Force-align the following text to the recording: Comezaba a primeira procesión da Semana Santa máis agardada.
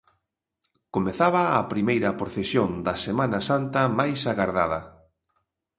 Comezaba 0.95 1.41
a 1.57 1.59
primeira 1.73 2.17
procesión 2.21 2.69
da 2.85 2.95
Semana 3.05 3.39
Santa 3.49 3.81
máis 3.99 4.19
agardada. 4.31 4.81